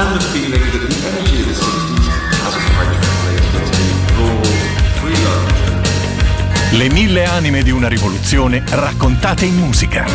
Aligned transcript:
and 0.00 0.18
the 0.18 0.24
feeling 0.32 0.64
that 0.72 0.80
the 0.88 1.08
energy 1.08 1.40
of 1.42 1.48
the 1.48 1.52
60s 1.52 2.06
hasn't 2.40 2.64
quite 2.72 2.88
translated 2.96 3.52
into 3.60 3.84
broad, 4.16 4.46
free 4.98 5.18
lunch. 5.24 6.72
Le 6.72 6.88
mille 6.90 7.24
anime 7.24 7.62
di 7.62 7.70
una 7.70 7.88
rivoluzione 7.88 8.62
raccontate 8.66 9.44
in 9.44 9.56
musica. 9.56 10.06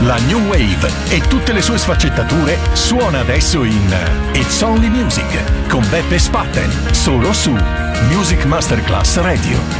La 0.00 0.18
New 0.26 0.46
Wave 0.46 0.90
e 1.08 1.20
tutte 1.22 1.52
le 1.52 1.62
sue 1.62 1.78
sfaccettature 1.78 2.58
suona 2.72 3.20
adesso 3.20 3.62
in 3.62 3.96
It's 4.32 4.60
Only 4.60 4.88
Music 4.88 5.68
con 5.68 5.88
Beppe 5.88 6.18
Spatten, 6.18 6.70
solo 6.90 7.32
su 7.32 7.56
Music 8.10 8.44
Masterclass 8.44 9.20
Radio. 9.20 9.79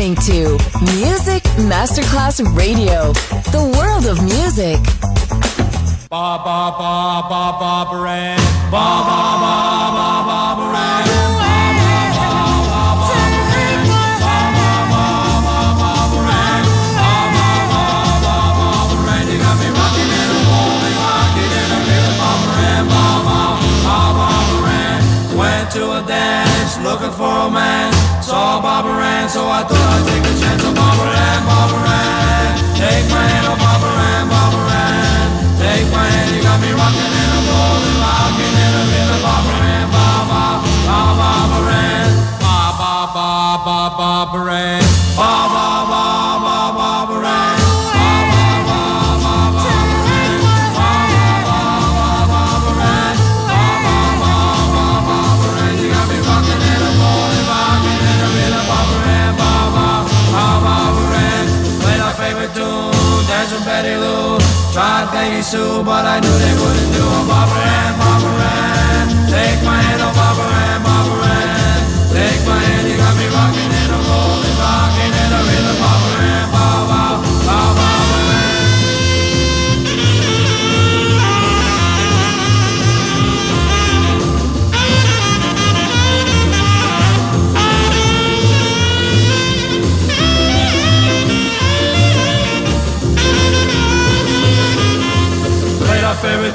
listening 0.00 0.16
to 0.16 0.52
Music 0.96 1.42
Masterclass 1.68 2.40
Radio, 2.56 3.12
the 3.52 3.60
world 3.76 4.06
of 4.06 4.22
music. 4.24 4.80
Ba 6.08 6.40
ba 6.40 6.72
ba 6.78 7.28
ba 7.28 7.44
ba 7.60 7.90
brand. 7.90 8.40
Ba 8.72 8.88
ba 9.04 9.20
ba 9.42 9.56
ba 9.96 10.10
ba 10.26 10.40
brand. 10.56 10.80
to 25.70 25.92
a 25.92 26.02
dance, 26.04 26.78
looking 26.82 27.12
for 27.12 27.30
a 27.46 27.48
man. 27.48 27.99
Saw 28.30 28.62
Barbara 28.62 29.02
Ann, 29.02 29.28
so 29.28 29.42
I 29.42 29.66
thought 29.66 29.74
I'd 29.74 30.06
take 30.06 30.22
a 30.22 30.34
chance 30.38 30.62
on 30.62 30.70
Barbara 30.70 31.10
Ann, 31.10 31.42
Barbara 31.50 31.82
Ann. 31.82 32.78
Take 32.78 33.10
my 33.10 33.26
hand, 33.26 33.42
oh 33.50 33.58
Barbara 33.58 33.90
Ann, 33.90 34.30
Barbara 34.30 34.70
Ann. 34.70 35.58
Take 35.58 35.90
my 35.90 36.06
hand, 36.06 36.30
you 36.30 36.38
got 36.38 36.62
me 36.62 36.70
rocking 36.70 37.10
and 37.10 37.30
I'm 37.34 37.46
rolling, 37.50 37.98
rocking 37.98 38.54
in 38.54 39.08
a 39.10 39.18
Barbara 39.18 39.66
Ann, 39.74 39.86
ba 39.90 40.06
ba 40.30 40.44
ba 40.62 41.02
Barbara 41.18 41.74
Ann, 41.74 42.10
ba 42.38 42.58
ba 42.78 42.94
ba 43.10 43.30
ba 43.66 43.78
Barbara 43.98 44.78
Ann, 44.78 44.79
Tried 64.80 65.08
Peggy 65.12 65.42
Sue, 65.42 65.84
but 65.84 66.06
I 66.06 66.20
knew 66.20 66.36
they 66.40 66.54
wouldn't 66.56 66.92
do 66.96 67.04
a 67.04 67.20
Barbara 67.28 67.60
Ann, 67.60 67.98
Barbara 67.98 68.09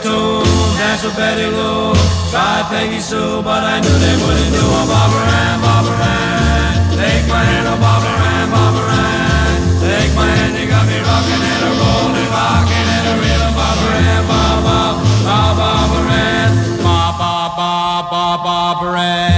tune, 0.02 0.44
danced 0.80 1.04
with 1.06 1.16
Betty 1.16 1.48
Lou. 1.48 1.94
Tried 2.32 2.66
Peggy 2.72 3.00
Sue, 3.00 3.42
but 3.44 3.64
I 3.64 3.80
knew 3.80 3.96
they 4.06 4.16
wouldn't 4.24 4.52
do 4.56 4.66
a 4.66 4.84
Barbara 4.92 5.24
Ann, 5.44 5.58
Barbara 5.62 5.98
Ann. 6.00 6.76
Take 7.00 7.26
my 7.28 7.44
hand, 7.44 7.68
oh 7.68 7.78
Barbara 7.80 8.16
Ann, 8.36 8.48
Barbara 8.56 8.92
Ann. 8.92 9.60
Take 9.84 10.12
my 10.16 10.28
hand, 10.28 10.54
you 10.60 10.66
got 10.68 10.86
me 10.90 10.98
rocking 11.00 11.44
and 11.52 11.64
a 11.70 11.72
rolling, 11.80 12.30
rocking 12.34 12.88
and 12.96 13.06
a 13.12 13.16
rhythm, 13.22 13.54
Barbara 13.60 13.98
Ann, 14.16 14.24
ba 14.32 14.44
ba 14.66 14.80
ba 15.28 15.38
Barbara 15.60 16.14
Ann, 16.40 16.52
ba 16.84 17.00
ba 17.20 17.34
ba 17.58 17.72
ba 18.12 18.24
Barbara 18.46 19.00
Ann, 19.00 19.35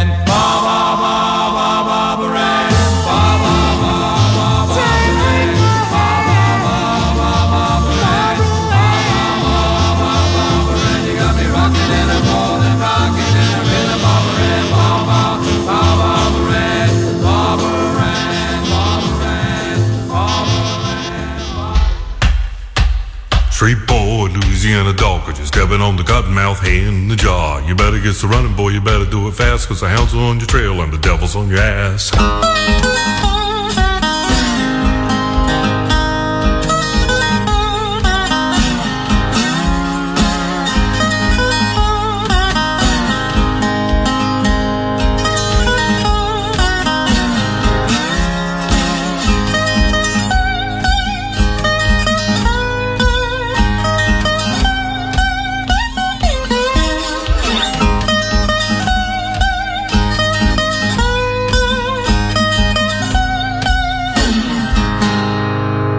boy, 24.77 24.83
Louisiana 24.83 24.93
dog, 24.93 25.35
just 25.35 25.47
stepping 25.47 25.81
on 25.81 25.95
the 25.95 26.03
cottonmouth 26.03 26.59
hand 26.59 26.95
in 26.95 27.07
the 27.07 27.15
jaw. 27.15 27.65
You 27.67 27.75
better 27.75 27.99
get 27.99 28.15
to 28.15 28.27
running, 28.27 28.55
boy, 28.55 28.69
you 28.69 28.81
better 28.81 29.05
do 29.05 29.27
it 29.27 29.33
fast, 29.33 29.67
cause 29.67 29.81
the 29.81 29.89
hounds 29.89 30.13
are 30.13 30.21
on 30.21 30.39
your 30.39 30.47
trail 30.47 30.81
and 30.81 30.91
the 30.93 30.97
devil's 30.97 31.35
on 31.35 31.49
your 31.49 31.59
ass. 31.59 32.96